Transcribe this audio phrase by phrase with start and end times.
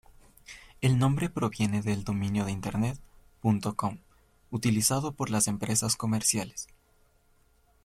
[0.81, 2.99] El nombre proviene del dominio de internet
[3.75, 3.99] ".com",
[4.49, 6.67] utilizado por las empresas comerciales.